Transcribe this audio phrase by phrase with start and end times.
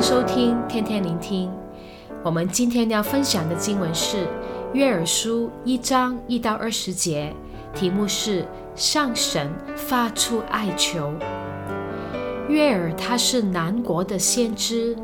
[0.00, 1.50] 收听天天聆听。
[2.24, 4.26] 我们今天要分享的经文是
[4.72, 7.34] 约珥书一章一到二十节，
[7.74, 11.12] 题目是上神发出哀求。
[12.48, 14.96] 约珥他是南国的先知，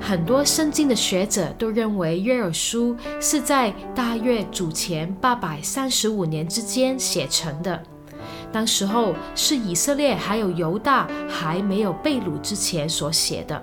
[0.00, 7.80] 很多圣经的学者都认为约珥书是在大约主前八百三十五年之间写成的。
[8.50, 13.62] 当时候是以色列还有犹大还没有被掳之前所写的。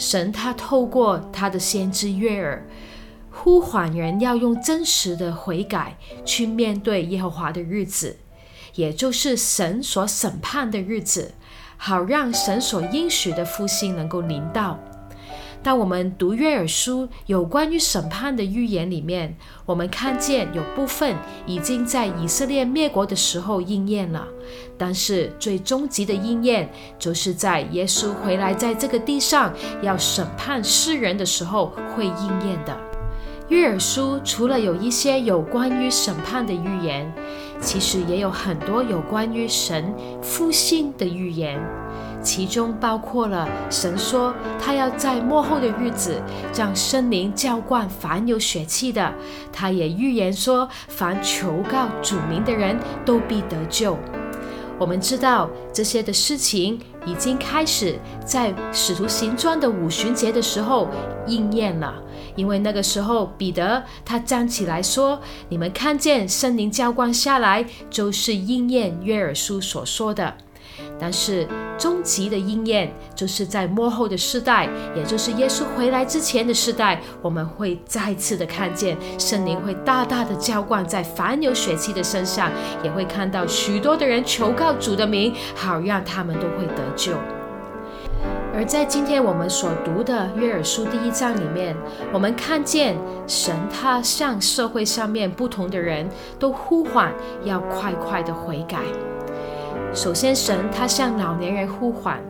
[0.00, 2.60] 神他透过他的先知约珥，
[3.30, 8.16] 呼唤人要用真实的悔改去面对耶和华的日子，
[8.74, 11.34] 也就是神所审判的日子，
[11.76, 14.78] 好让神所应许的复兴能够临到。
[15.62, 21.14] 当我们读约珥书有关于审判的预言里面，我们看见有部分
[21.44, 24.26] 已经在以色列灭国的时候应验了，
[24.78, 29.52] 但是最终极的应验就是在耶稣回来在这个地上
[29.82, 32.74] 要审判世人的时候会应验的。
[33.48, 37.12] 约珥书除了有一些有关于审判的预言，
[37.60, 41.60] 其实也有很多有关于神复兴的预言。
[42.22, 46.20] 其中包括了神说他要在末后的日子
[46.52, 49.12] 将圣灵浇灌凡有血气的，
[49.52, 53.96] 他也预言说凡求告主名的人都必得救。
[54.78, 60.88] 我们知道这些的事情已经开始在使徒行传的五旬节的时候
[61.26, 61.94] 应验了，
[62.34, 70.34] 因为那个时候彼得他站起来说：“你们看见圣灵浇灌下来，就是应验约珥书所说的。”
[70.98, 71.46] 但是
[71.78, 82.50] 终极的应验，就是在末后的世代，也就是耶稣回来之前的世代，我们会再次的看见圣灵会大大的浇灌在凡有血气的身上，
[82.82, 87.14] 也会看到许多的人求告主的名，好让他们都会得救。
[88.52, 91.74] 而在今天我们所读的约珥书第一章里面，
[92.12, 96.06] 我们看见神他向社会上面不同的人
[96.38, 97.14] 都呼唤，
[97.44, 98.80] 要快快的悔改。
[99.92, 102.20] 首先，神他向老年人呼唤，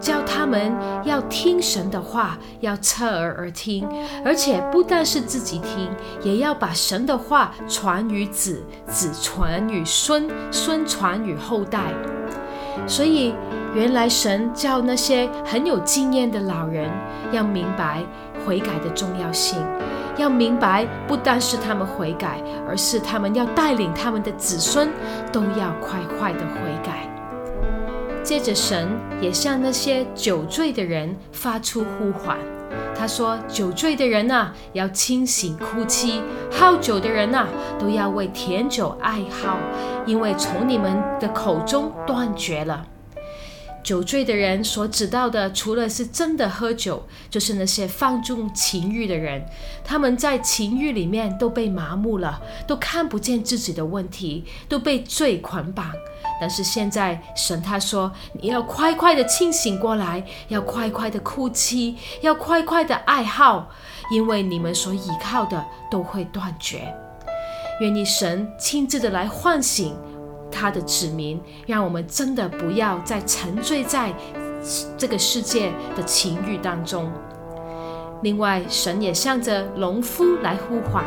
[0.00, 0.72] 叫他们
[1.04, 3.88] 要听神的话，要侧耳而听，
[4.24, 5.90] 而且不但是自己听，
[6.22, 11.92] 也要把神的话传于子，子传于孙，孙传于后代。
[12.86, 13.34] 所以，
[13.74, 16.88] 原来神叫那些很有经验的老人
[17.32, 18.04] 要明白
[18.48, 19.58] 悔改的重要性，
[20.16, 24.88] 要明白不单是他们悔改，而是他们要带领他们的子孙
[25.30, 27.06] 都要快快的悔改。
[28.22, 28.88] 接着，神
[29.20, 32.38] 也向那些酒醉的人发出呼唤。
[32.96, 37.46] 他说：“酒醉的人呐，要清醒哭泣；好酒的人呐，
[37.78, 39.58] 都要为甜酒哀号，
[40.06, 42.82] 因为从你们的口中断绝了。”
[43.82, 49.44] 酒醉的人所指到的，除了是真的喝酒，就是那些放纵情欲的人。
[49.82, 55.90] 他们在情欲里面都被麻木了，都看不见自己的问题，都被罪捆绑。
[56.40, 63.70] 但是现在神他说：“你要快快的清醒过来，要快快的哭泣，要快快的哀号，
[64.12, 66.94] 因为你们所依靠的都会断绝。”
[67.80, 69.96] 愿你神亲自的来唤醒。
[70.50, 74.12] 他的子民，让我们真的不要再沉醉在
[74.96, 77.10] 这个世界的情欲当中。
[78.22, 81.04] 另外，神也向着农夫来呼唤，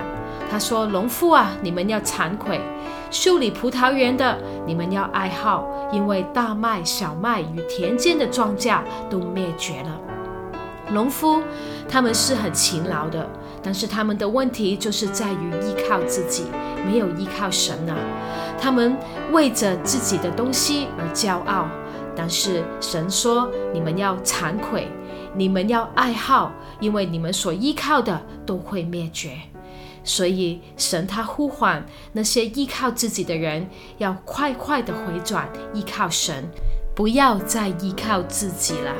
[0.49, 2.57] 他说：“农夫啊，你们要惭愧；
[3.11, 9.99] 修理葡萄园的，你们要哀号，因为大麦、小麦与田间的庄稼都灭绝了。”
[10.93, 11.41] 农夫
[11.87, 13.29] 他们是很勤劳的，
[13.61, 16.45] 但是他们的问题就是在于依靠自己，
[16.85, 17.95] 没有依靠神啊。
[18.61, 18.95] 他们
[19.31, 21.67] 为着自己的东西而骄傲，
[22.15, 24.87] 但是神说：“你们要惭愧，
[25.35, 29.31] 你们要爱好，因为你们所依靠的都会灭绝。”
[30.03, 31.83] 所以神他呼唤
[32.13, 33.67] 那些依靠自己的人，
[33.97, 36.47] 要快快的回转，依靠神，
[36.95, 38.93] 不要再依靠自己了。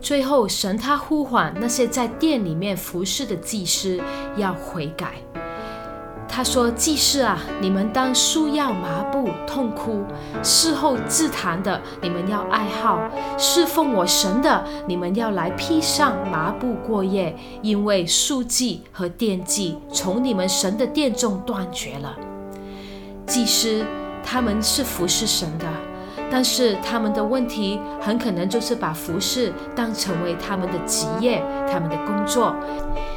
[0.00, 4.00] 最后，神他呼唤那些在殿里面服侍的祭司
[4.36, 5.14] 要悔改。
[6.38, 10.04] 他说：“祭司啊，你们当束要麻布痛哭；
[10.40, 13.00] 事后自弹的，你们要爱好；
[13.36, 22.16] 侍奉我神的，你们要来披上麻布过夜，因为数祭和奠祭从你们神的殿中断绝了。
[23.26, 23.84] 祭司
[24.22, 25.66] 他们是服侍神的。”
[26.30, 32.54] 但是他们的问题很可能就是把服侍当成为他们的职业、他们的工作，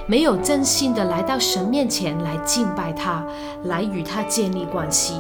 [0.08, 3.24] 没有真心的来到神面前来敬拜他，
[3.64, 5.16] 来与他建立关系。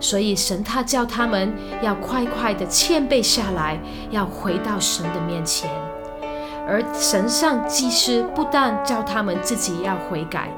[0.00, 1.52] 所以神他叫他们
[1.82, 3.78] 要快快的谦卑下来，
[4.10, 5.68] 要回到神的面前。
[6.70, 10.50] 而神上祭司不但叫他们自己要悔改，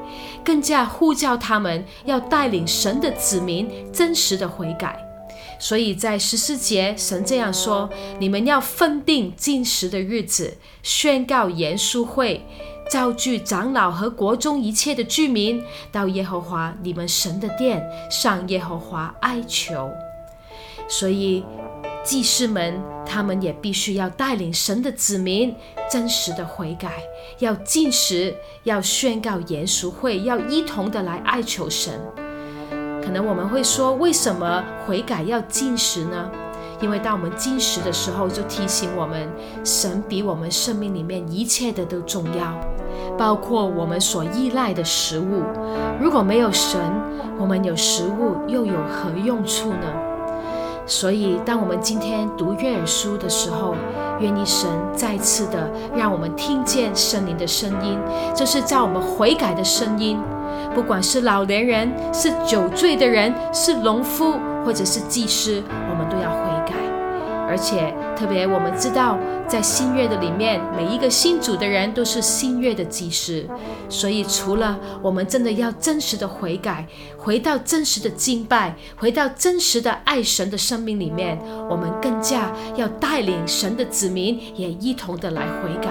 [0.43, 5.10] 更加呼叫他们要带领神的子民真实的悔改。
[5.61, 7.87] 所以在十四节，神这样说
[8.19, 12.43] ：“你们要分定禁食的日子，宣告严肃会，
[12.89, 19.89] 召聚长老和国中一切的居民，到耶和华你们神的殿，上耶和华哀求。”
[20.89, 21.43] 所以。
[22.03, 25.55] 祭司们，他们也必须要带领神的子民
[25.87, 26.93] 真实的悔改，
[27.37, 32.01] 要禁食，要宣告严肃会，要一同的来哀求神。
[33.03, 36.29] 可能我们会说，为什么悔改要进食呢？
[36.79, 39.29] 因为当我们进食的时候，就提醒我们，
[39.63, 42.55] 神比我们生命里面一切的都重要，
[43.17, 45.43] 包括我们所依赖的食物。
[45.99, 46.79] 如果没有神，
[47.37, 49.87] 我们有食物又有何用处呢？
[50.87, 53.75] 所以，当我们今天读约珥书的时候，
[54.19, 57.99] 愿意神再次的让我们听见圣灵的声音，
[58.35, 60.19] 这是叫我们悔改的声音。
[60.73, 66.80] 不管是老年人、是酒醉的人、是农夫，或者是技师，我们都要悔改。
[67.51, 73.45] 而且，特别我们知道，在新约的里面，每一个信主的人都是新约的祭司。
[73.89, 76.87] 所以，除了我们真的要真实的悔改，
[77.17, 81.37] 回到真实的敬拜，回到真实的爱神的生命里面，
[81.69, 85.89] 我们更加要带领神的子民也一同的来悔改，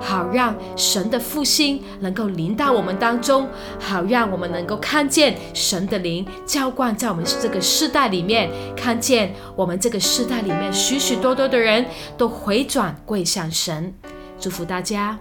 [0.00, 3.48] 好让神的复兴能够临到我们当中，
[3.80, 11.86] 好让我们能够看见神的灵浇灌在我们这个世代里面，看见我们这个世代里面许许多多的人
[12.18, 13.92] 都回转跪向神，
[14.38, 15.18] 祝福大家。